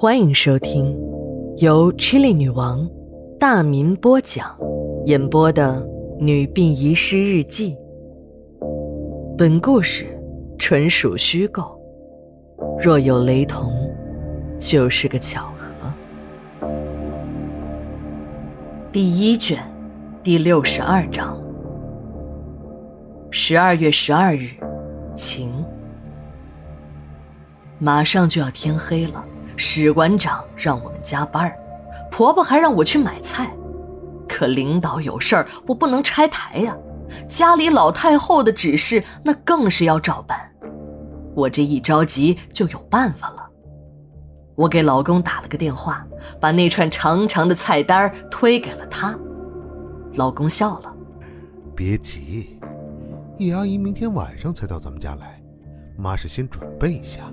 [0.00, 0.98] 欢迎收听
[1.58, 2.88] 由 Chili 女王
[3.38, 4.56] 大民播讲、
[5.04, 5.74] 演播的
[6.18, 7.76] 《女病遗失日记》。
[9.36, 10.06] 本故事
[10.58, 11.78] 纯属虚构，
[12.82, 13.70] 若有雷同，
[14.58, 15.74] 就是个巧合。
[18.90, 19.62] 第一卷，
[20.22, 21.38] 第六十二章。
[23.30, 24.48] 十二月十二日，
[25.14, 25.52] 晴。
[27.78, 29.22] 马上就要天黑了，
[29.62, 31.54] 史馆长让我们加班
[32.10, 33.52] 婆婆还让我去买菜。
[34.26, 36.74] 可领导有事儿，我不能拆台呀。
[37.28, 40.50] 家里老太后的指示，那更是要照办。
[41.34, 43.46] 我这一着急就有办法了。
[44.54, 46.06] 我给老公打了个电话，
[46.40, 49.14] 把那串长长的菜单推给了他。
[50.14, 50.94] 老公笑了
[51.76, 52.58] ：“别急，
[53.36, 55.38] 叶阿姨明天晚上才到咱们家来，
[55.98, 57.30] 妈是先准备一下。”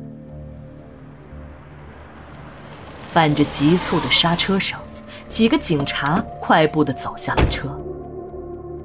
[3.17, 4.79] 伴着急促的刹车声，
[5.27, 7.67] 几个警察快步地走下了车。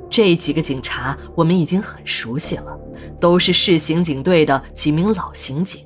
[0.09, 2.75] 这几个警察我们已经很熟悉了，
[3.21, 5.85] 都是市刑警队的几名老刑警。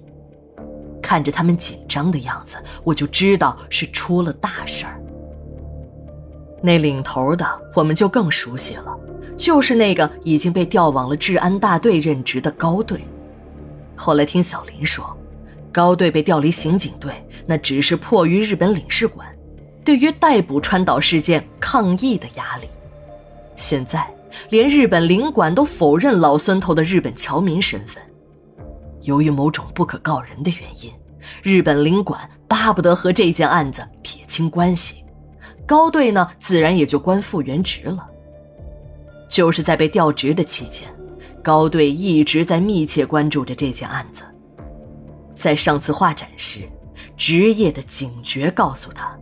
[1.02, 5.02] 看着他们紧张的样子，我就知道是出了大事儿。
[6.62, 8.96] 那领头的我们就更熟悉了，
[9.36, 13.04] 就是那个已经被调往了治安大队任职的高队。
[13.96, 15.04] 后来听小林说。
[15.72, 17.12] 高队被调离刑警队，
[17.46, 19.26] 那只是迫于日本领事馆
[19.84, 22.68] 对于逮捕川岛事件抗议的压力。
[23.54, 24.06] 现在
[24.50, 28.02] 连日本领馆都否认老孙头的日本侨民身份。
[29.02, 30.92] 由于某种不可告人的原因，
[31.42, 35.04] 日本领馆巴不得和这件案子撇清关系。
[35.64, 38.06] 高队呢，自然也就官复原职了。
[39.28, 40.88] 就是在被调职的期间，
[41.42, 44.22] 高队一直在密切关注着这件案子。
[45.34, 46.68] 在上次画展时，
[47.16, 49.16] 职业的警觉告诉他，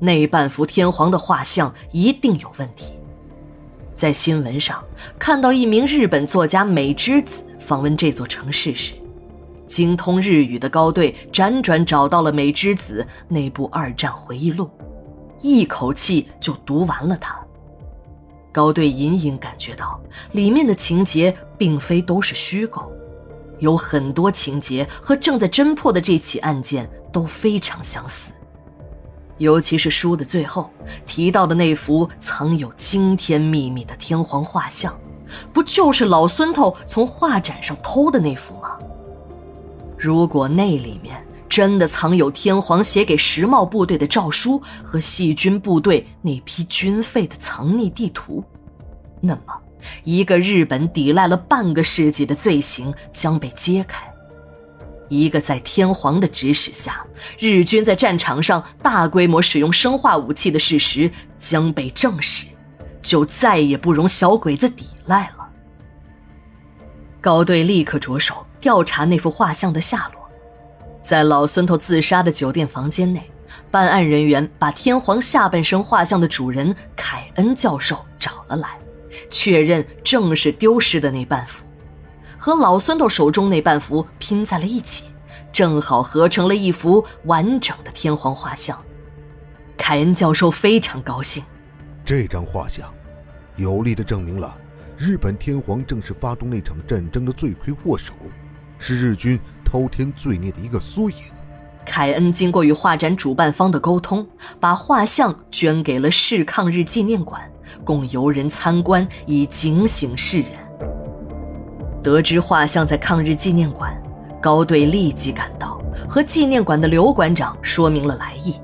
[0.00, 2.92] 那半幅天皇的画像一定有问题。
[3.92, 4.82] 在新闻上
[5.18, 8.94] 看到一名日本作家美之子访问这座城市时，
[9.66, 14.70] 精通日语的高队辗转找到了美之子那部二战回忆录，
[15.40, 17.36] 一口气就读完了它。
[18.52, 20.00] 高队隐隐感觉到
[20.32, 22.90] 里面的情节并非都是虚构。
[23.58, 28.32] 有很多情节和正在侦破的这起案件都非常相似，
[29.38, 30.70] 尤其是书的最后
[31.06, 34.98] 提到的那幅藏有惊天秘密的天皇画像，
[35.52, 38.78] 不就是老孙头从画展上偷的那幅吗？
[39.96, 48.44] 如果那里面真的藏有天皇写给时茂部队的诏书和细菌部队那批军费的藏匿地图，
[49.20, 49.42] 那么……
[50.02, 54.07] 一个日本抵赖了半个世纪的罪行将被揭开，
[55.08, 57.04] 一个在天皇的指使下，
[57.38, 62.46] 日军在战场上大规模使用生化武器的事实将被证实，
[63.02, 65.48] 就再也不容小鬼子抵赖了。
[67.20, 70.28] 高队立刻着手调查那幅画像的下落，
[71.02, 73.30] 在老孙头自杀的酒店房间内，
[73.70, 78.68] 办案人员把天皇下半身画像的主人凯恩教授找了来。
[79.30, 81.64] 确认正是丢失的那半幅，
[82.38, 85.06] 和老孙头手中那半幅拼在了一起，
[85.52, 88.80] 正好合成了一幅完整的天皇画像。
[89.76, 91.42] 凯恩教授非常高兴，
[92.04, 92.92] 这张画像
[93.56, 94.56] 有力地证明了
[94.96, 98.14] 日本天皇正是发动那场战争的罪魁祸首，
[98.78, 101.16] 是日军滔天罪孽的一个缩影。
[101.84, 104.26] 凯恩经过与画展主办方的沟通，
[104.60, 107.40] 把画像捐给了市抗日纪念馆。
[107.84, 110.50] 供游人参观，以警醒世人。
[112.02, 113.92] 得知画像在抗日纪念馆，
[114.40, 118.54] 高队立即赶到，和纪念馆的刘馆长说明了来意。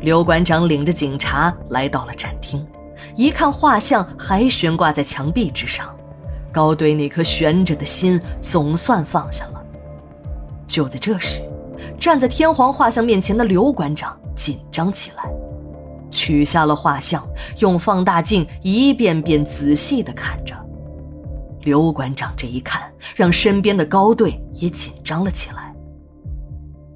[0.00, 2.66] 刘馆长领着警察来到了展厅，
[3.14, 5.88] 一看画像还悬挂在墙壁之上，
[6.50, 9.62] 高队那颗悬着的心总算放下了。
[10.66, 11.40] 就在这时，
[11.98, 15.30] 站在天皇画像面前的刘馆长紧张起来。
[16.10, 17.26] 取下了画像，
[17.58, 20.54] 用放大镜一遍遍仔细地看着。
[21.62, 25.74] 刘馆长这一看，让身边的高队也紧张了起来。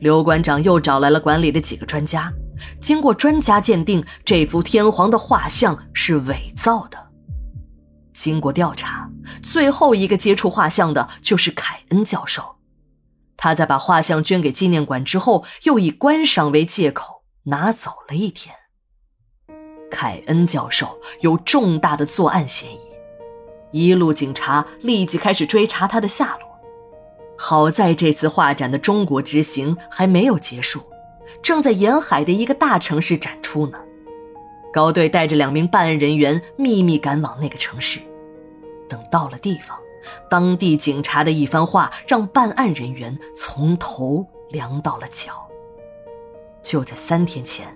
[0.01, 2.33] 刘馆长又找来了馆里的几个专家，
[2.81, 6.99] 经过专家鉴定，这幅天皇的画像是伪造的。
[8.13, 9.11] 经过调查，
[9.43, 12.57] 最后一个接触画像的就是凯恩教授。
[13.37, 18.55] 他在把画像捐给纪念馆之后，又以观赏为借口拿走了一天。
[19.91, 22.86] 凯恩教授有重大的作案嫌疑，
[23.71, 26.47] 一路警察立即开始追查他的下落。
[27.37, 30.81] 好在这次画展的中国之行还没有结束，
[31.43, 33.79] 正在沿海的一个大城市展出呢。
[34.73, 38.01] 高队带着两名办案人员秘密赶往那个城市。
[38.89, 39.77] 等到了地方，
[40.31, 45.33] 当地警察的一番话让办案人员从头凉到了脚。
[46.63, 47.67] 就在三天前，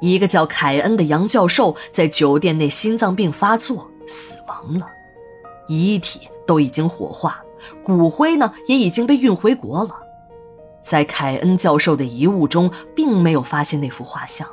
[0.00, 4.86] 一个叫凯恩的杨教授在酒店内心脏病发作死亡了，
[5.72, 7.42] 遗体都已经火化，
[7.82, 9.96] 骨灰呢也已经被运回国了。
[10.80, 14.48] 在凯恩教授的遗物中，并没有发现那幅画像。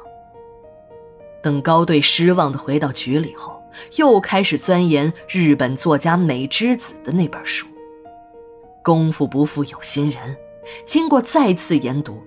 [1.42, 3.62] 等高队失望地回到局里后，
[3.95, 7.66] 又开始钻研日本作家美之子的那本书。
[8.83, 10.38] 功夫不负有心人，
[10.86, 12.21] 经过再次研读，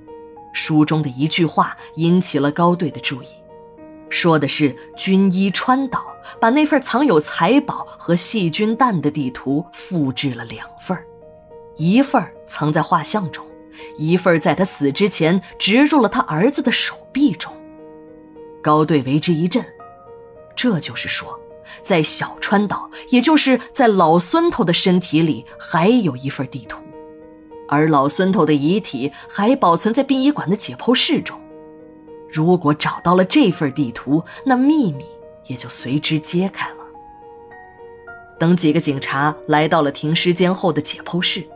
[0.53, 3.29] 书中的一句话引起了高队的注意，
[4.09, 10.99] 说的是军医川岛把那份藏有财宝和细菌弹的地图复制了两份
[11.77, 13.47] 一份藏在画像中。
[13.97, 17.53] 一份在他死之前植入了他儿子的手臂中，
[18.63, 19.65] 高队为之一振。
[20.55, 21.39] 这就是说，
[21.83, 26.85] 在小川岛，也就是在老孙头的身体里，还有一份地图，
[27.69, 31.41] 而老孙头的遗体还保存在殡仪馆的解剖室中。
[32.31, 35.05] 如果找到了这份地图，那秘密
[35.47, 36.77] 也就随之揭开了。
[38.39, 41.47] 等几个警察来到了停尸间后的解剖室。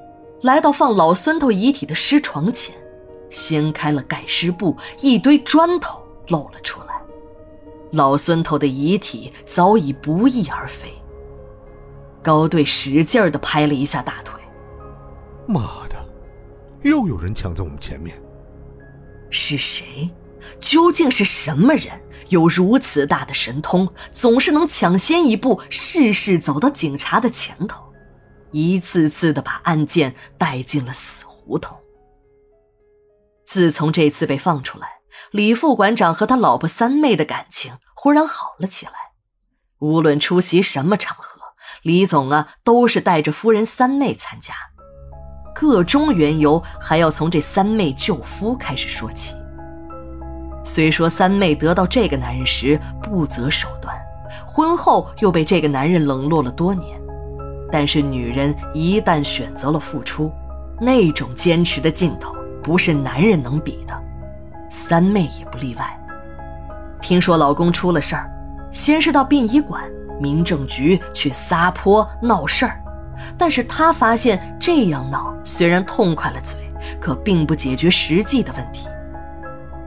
[0.42, 2.74] 来到放老孙头遗体的尸床前，
[3.30, 6.94] 掀开了盖尸布，一堆砖头露了出来。
[7.92, 10.92] 老孙头的遗体早已不翼而飞。
[12.22, 14.38] 高队使劲儿地拍了一下大腿
[15.48, 15.96] ：“妈的，
[16.82, 18.14] 又有人抢在我们前面！
[19.30, 20.10] 是谁？
[20.60, 22.00] 究竟是什么人？
[22.28, 27.84] 有如此大的神通，总是能抢先一步，事事走到警察的前头。”
[28.52, 31.76] 一次次的把案件带进了死胡同。
[33.44, 34.88] 自从这次被放出来，
[35.31, 38.93] 李副馆长和他老婆三妹的感情忽然好了起来。
[39.78, 41.40] 无论出席什么场合，
[41.82, 44.54] 李总啊都是带着夫人三妹参加。
[45.54, 49.37] 个中缘由还要从这三妹舅夫开始说起。
[50.66, 53.96] 虽说三妹得到这个男人时不择手段，
[54.44, 57.00] 婚后又被这个男人冷落了多年。
[57.70, 60.30] 但是女人一旦选择了付出，
[60.80, 62.34] 那种坚持的劲头
[62.64, 63.94] 不是男人能比的。
[64.68, 65.98] 三妹也不例外。
[67.00, 68.28] 听说老公出了事儿，
[68.72, 69.84] 先是到殡仪馆、
[70.20, 72.82] 民政局去撒泼闹事儿，
[73.38, 76.58] 但是她发现这样闹虽然痛快了嘴，
[77.00, 78.88] 可并不解决实际的问题。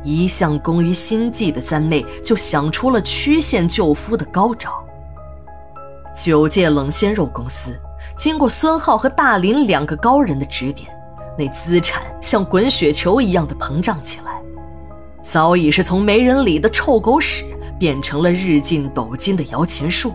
[0.04, 4.72] 一向工于心计的三妹就想出了曲线救夫的高招。
[6.16, 7.78] 九界冷鲜肉公司
[8.18, 10.90] 经过孙浩和大林两个高人的指点，
[11.38, 14.42] 那资产像滚雪球一样的膨胀起来，
[15.22, 17.46] 早已是从没人理的臭狗屎
[17.78, 20.14] 变成了日进斗金的摇钱树。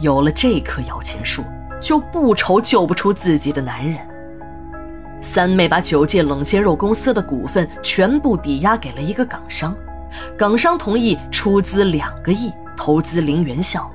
[0.00, 1.42] 有了这棵摇钱树，
[1.80, 3.98] 就不愁救不出自己的男人。
[5.22, 9.74] 三妹把九界冷鲜肉公司的股份全部抵押给了一个港商，
[10.36, 13.90] 港商同意出资两个亿投资林元孝。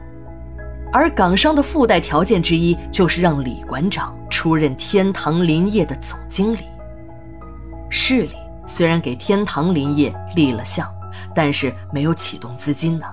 [0.92, 6.60] 而港商的附带条件之一，就是让李馆长出任天堂林业的总经理。
[7.90, 8.36] 市里
[8.66, 10.90] 虽然给天堂林业立了项，
[11.36, 13.06] 但是没有启动资金呢。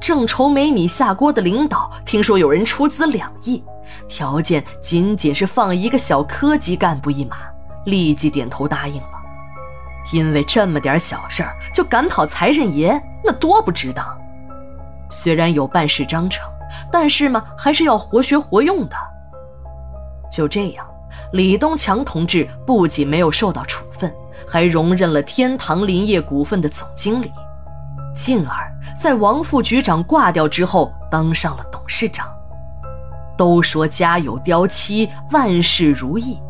[0.00, 3.62] 正愁没米下锅的领导，听说有人出资两亿，
[4.08, 7.36] 条件仅仅是放一个小科级干部一马，
[7.84, 9.08] 立即点头答应了。
[10.12, 14.06] 因为这么点小事儿就赶跑财神爷，那多不值当。
[15.10, 16.48] 虽然有办事章程。
[16.90, 18.96] 但是嘛，还是要活学活用的。
[20.30, 20.86] 就这样，
[21.32, 24.10] 李东强同志不仅没有受到处分，
[24.48, 27.30] 还荣任了天堂林业股份的总经理，
[28.14, 32.26] 进而，在王副局长挂掉之后，当上了董事长。
[33.36, 36.40] 都说家有娇妻，万事如意，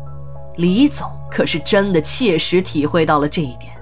[0.55, 3.73] 李总可是真的切实体会到了这一点。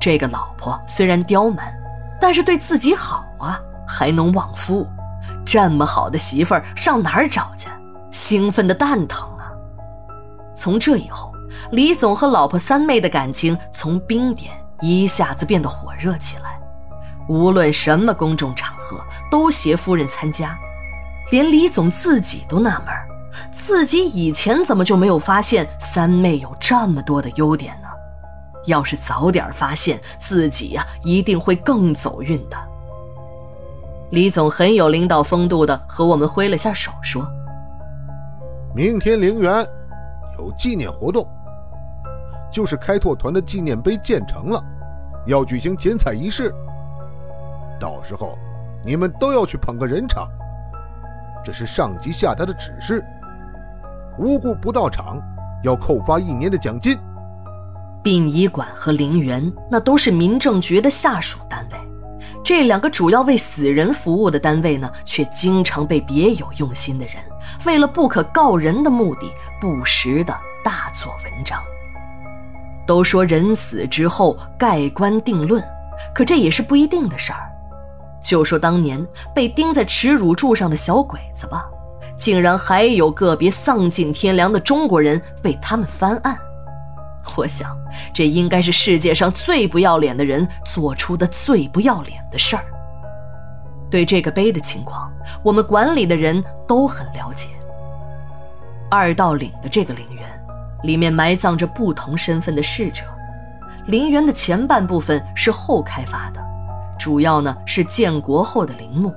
[0.00, 1.70] 这个老婆虽然刁蛮，
[2.18, 4.86] 但是对自己好啊，还能旺夫。
[5.44, 7.68] 这么好的媳妇儿上哪儿找去？
[8.10, 9.52] 兴奋的蛋疼啊！
[10.54, 11.34] 从这以后，
[11.72, 16.58] 李总和老婆三妹的感情从冰点一下子变得火热起来。
[17.28, 20.56] 无论什么公众场合，都携夫人参加。
[21.30, 22.88] 连李总自己都纳闷
[23.50, 27.88] 自己以前怎么就没有发现三妹有这么多的优点呢？
[28.66, 32.56] 要是早点发现，自己呀，一定会更走运的。
[34.10, 37.26] 李总很有领导风度的和我们挥了下手，说
[38.74, 39.66] ：“明天陵园
[40.38, 41.28] 有纪念活动，
[42.50, 44.62] 就是开拓团的纪念碑建成了，
[45.26, 46.54] 要举行剪彩仪式。
[47.78, 48.38] 到时候，
[48.84, 50.28] 你们都要去捧个人场。
[51.44, 53.04] 这是上级下达的指示，
[54.18, 55.20] 无故不到场，
[55.64, 56.96] 要扣发一年的奖金。
[58.02, 61.78] 殡仪馆和陵园那都是民政局的下属单位，
[62.44, 67.16] 这两个主要为死人服务的单位呢，却经常被别有用心的人
[67.64, 71.58] 为了不可告人的目的，不时的大做文章。
[72.86, 75.64] 都说人死之后盖棺定论，
[76.14, 77.50] 可这也是不一定的事儿。
[78.22, 79.04] 就说当年
[79.34, 81.64] 被钉在耻辱柱上的小鬼子吧，
[82.16, 86.36] 竟然还有个别丧尽天良的中国人为他们翻案。
[87.36, 87.76] 我想，
[88.12, 92.64] 这应该是世界上最不要脸的人做出的最不要脸的事儿。
[93.90, 95.10] 对这个碑的情况，
[95.42, 97.48] 我们管理的人都很了解。
[98.90, 100.28] 二道岭的这个陵园，
[100.82, 103.04] 里面埋葬着不同身份的逝者。
[103.86, 106.40] 陵园的前半部分是后开发的。
[106.98, 109.14] 主要呢是建国后的陵墓，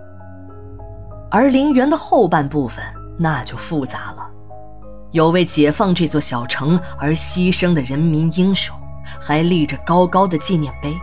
[1.29, 2.83] 而陵园的后半部分
[3.17, 4.25] 那就复杂了，
[5.11, 8.75] 有为解放这座小城而牺牲的人民英雄，
[9.19, 10.97] 还立着高高的纪念碑。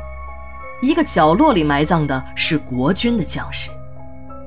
[0.83, 3.71] 一个角落里埋葬的是国军的将士，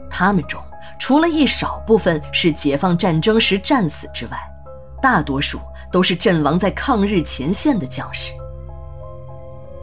[0.10, 0.62] 他们中
[0.98, 4.38] 除了一少部分是解放战争时战死之外，
[5.02, 5.60] 大多数
[5.92, 8.34] 都是阵亡在抗日前线的将士。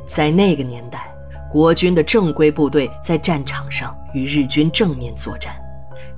[0.07, 1.11] 在那个年代。
[1.51, 5.55] 国军的正规部队在战场上与日军正面作战，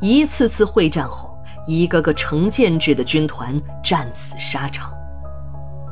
[0.00, 4.92] 一次次会战后，一个个成建制的军团战死沙场。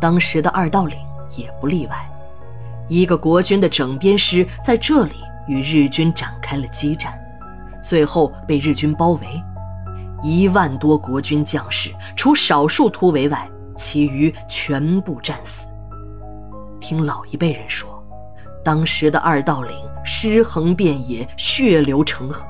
[0.01, 0.99] 当时的二道岭
[1.37, 2.11] 也不例外，
[2.89, 5.15] 一个国军的整编师在这里
[5.47, 7.19] 与日军展开了激战，
[7.83, 9.27] 最后被日军包围，
[10.23, 15.67] 一万多国军将士，除少数突围外，其余全部战死。
[16.81, 17.93] 听老一辈人说。
[18.63, 22.47] 当时的二道岭尸横遍野，血流成河。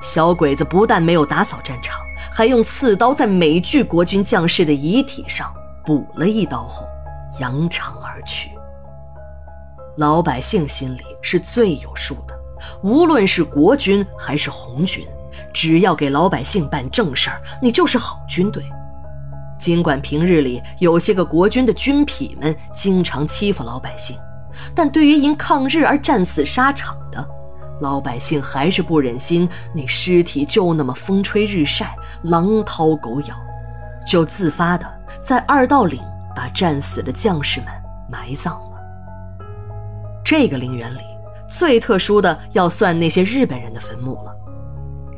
[0.00, 2.00] 小鬼子不但没有打扫战场，
[2.32, 5.52] 还用刺刀在每具国军将士的遗体上
[5.84, 6.86] 补了一刀后，
[7.38, 8.50] 扬长而去。
[9.96, 12.34] 老百姓心里是最有数的，
[12.82, 15.06] 无论是国军还是红军，
[15.52, 18.64] 只要给老百姓办正事儿，你就是好军队。
[19.58, 24.16] 尽管平日里有些个国军的军痞们经常欺负老百姓。
[24.74, 27.26] 但对于因抗日而战死沙场的
[27.80, 33.34] 老百姓，还是不忍心那尸体就那么风吹日晒、狼掏狗咬，
[34.06, 34.86] 就自发的
[35.22, 36.00] 在二道岭
[36.36, 37.68] 把战死的将士们
[38.10, 38.70] 埋葬了。
[40.24, 41.00] 这个陵园里
[41.48, 44.32] 最特殊的要算那些日本人的坟墓了，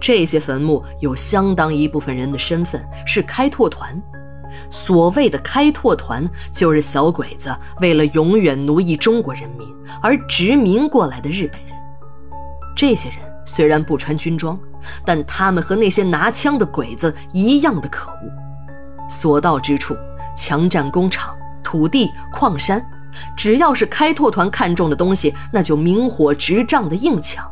[0.01, 4.01] 这些坟墓有相当一部分人的身份是开拓团。
[4.71, 9.67] 所谓的开拓团，就是小鬼子为了永远奴役中国人民
[10.03, 11.73] 而殖民过来的日本人。
[12.75, 14.59] 这些人虽然不穿军装，
[15.05, 19.09] 但他们和那些拿枪的鬼子一样的可恶。
[19.09, 19.97] 所到之处，
[20.37, 22.85] 强占工厂、土地、矿山，
[23.37, 27.45] 只要是开拓团看中的东西，那就明火执仗的硬抢。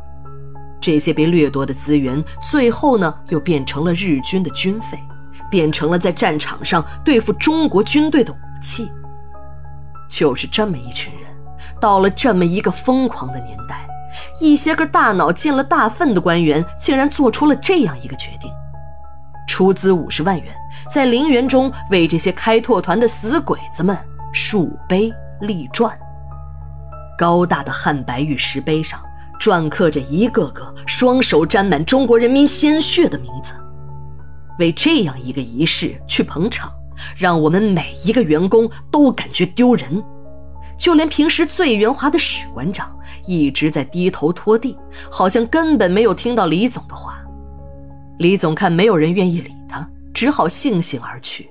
[0.80, 4.98] 这些被掠夺的资源，最后呢，又变成了日军的军费。
[5.50, 8.88] 变成了在战场上对付中国军队的武器。
[10.08, 11.24] 就是这么一群人，
[11.80, 13.84] 到了这么一个疯狂的年代，
[14.40, 18.50] 一些个大脑进了大粪的官员，竟然做出了这样一个决定：
[19.48, 20.54] 出资五十万元，
[20.90, 23.96] 在陵园中为这些开拓团的死鬼子们
[24.32, 25.96] 竖碑立传。
[27.18, 29.00] 高大的汉白玉石碑上，
[29.40, 33.52] 篆刻着一个个双手沾满中国人民鲜血的名字。
[34.58, 36.72] 为这样一个仪式去捧场，
[37.16, 40.02] 让我们每一个员工都感觉丢人，
[40.76, 42.94] 就连平时最圆滑的史馆长
[43.26, 44.76] 一直在低头拖地，
[45.10, 47.18] 好像根本没有听到李总的话。
[48.18, 51.50] 李总看没有人愿意理他，只好悻悻而去。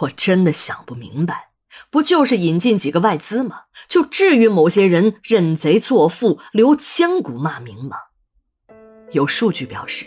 [0.00, 1.50] 我真的想不明白，
[1.90, 3.62] 不就是引进几个外资吗？
[3.88, 7.96] 就至于某些人认贼作父，留千古骂名吗？
[9.12, 10.06] 有数据表示。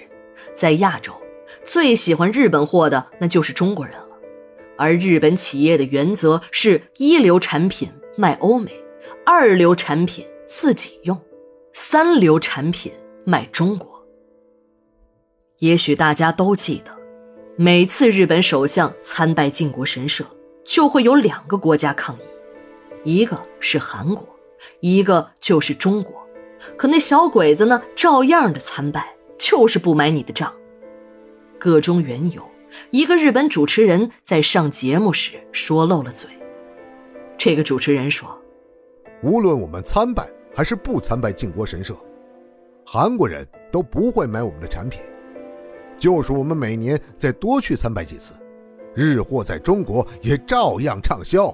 [0.54, 1.14] 在亚洲，
[1.64, 4.08] 最喜欢日本货的那就是中国人了。
[4.78, 8.72] 而日本企业的原则是一流产品卖欧美，
[9.26, 11.20] 二流产品自己用，
[11.74, 12.92] 三流产品
[13.26, 14.04] 卖中国。
[15.60, 16.92] 也许大家都记得，
[17.56, 20.26] 每次日本首相参拜靖国神社，
[20.64, 22.24] 就会有两个国家抗议，
[23.04, 24.28] 一个是韩国，
[24.80, 26.14] 一个就是中国。
[26.78, 29.16] 可那小鬼子呢，照样的参拜。
[29.42, 30.54] 就是不买你的账，
[31.58, 32.46] 个中缘由
[32.92, 36.30] 一个日本主持人在上节目时说漏了嘴。
[37.38, 38.38] 这个主持人说
[39.22, 41.96] ：“无论我们参拜还是不参拜靖国神社，
[42.86, 45.02] 韩国人都不会买我们的产品。
[45.98, 48.34] 就是我们每年再多去参拜几次，
[48.94, 51.54] 日货在中国也照样畅销。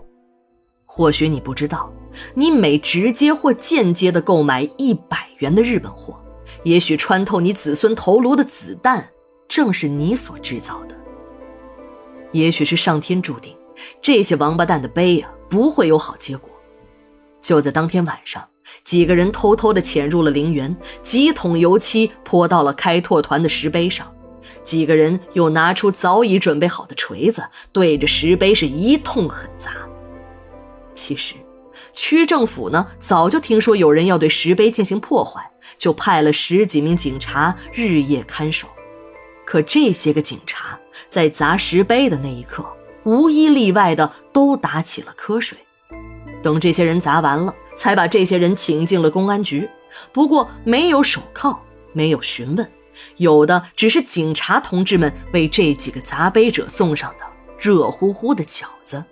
[0.85, 1.91] 或许你不知道，
[2.35, 6.19] 你每直接或间接的购买一百元的日本货，
[6.63, 9.09] 也许穿透你子孙头颅的子弹，
[9.47, 10.95] 正是你所制造的。
[12.31, 13.55] 也许是上天注定，
[14.01, 16.49] 这些王八蛋的碑啊。”不会有好结果。
[17.45, 18.43] 就在当天晚上，
[18.83, 24.11] 几个人偷偷地潜入了陵园，几桶油漆泼到了开拓团的石碑上。
[24.63, 29.73] 几个人又拿出早已准备好的锤子，对着石碑是一通狠砸。
[30.95, 31.35] 其实，
[31.93, 38.67] 区政府呢早就听说有人要对石碑进行破坏，就派了十几名警察日夜看守。
[39.45, 42.65] 可这些个警察在砸石碑的那一刻。
[43.03, 45.55] 无一例外的都打起了瞌睡，
[46.45, 49.67] 等这些人砸完了，才把这些人请进了公安局。
[50.11, 51.57] 不过没有手铐，
[51.91, 52.71] 没有询问，
[53.17, 57.25] 有的只是警察同志们为这几个砸碑者送上的
[57.57, 59.03] 热乎乎的饺子。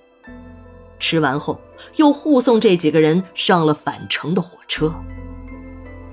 [1.00, 1.60] 吃完后，
[1.96, 4.94] 又护送这几个人上了返程的火车。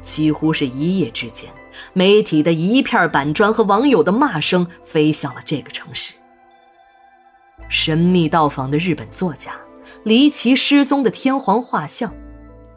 [0.03, 1.51] 几乎是一夜之间，
[1.93, 6.15] 媒体的一片板砖和网友的骂声飞向了这个城市。
[7.69, 9.53] 神秘到访的日本作家，
[10.03, 12.15] 离奇失踪的天皇画像，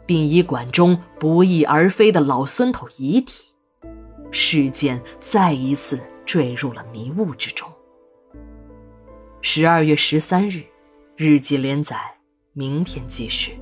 [0.06, 3.48] 殡仪馆中不翼而飞的老孙头遗体，
[4.30, 7.70] 事件再一次坠入了迷雾之中。
[9.40, 10.64] 十二月十三日，
[11.16, 11.98] 日记连载，
[12.52, 13.58] 明天继续。